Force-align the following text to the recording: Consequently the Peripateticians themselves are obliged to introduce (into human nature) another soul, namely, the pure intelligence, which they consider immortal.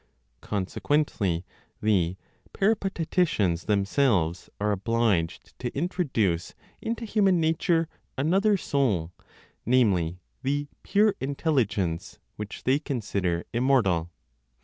Consequently 0.41 1.45
the 1.79 2.17
Peripateticians 2.53 3.67
themselves 3.67 4.49
are 4.59 4.71
obliged 4.71 5.53
to 5.59 5.71
introduce 5.77 6.55
(into 6.81 7.05
human 7.05 7.39
nature) 7.39 7.87
another 8.17 8.57
soul, 8.57 9.13
namely, 9.63 10.19
the 10.41 10.67
pure 10.81 11.13
intelligence, 11.19 12.17
which 12.35 12.63
they 12.63 12.79
consider 12.79 13.45
immortal. 13.53 14.09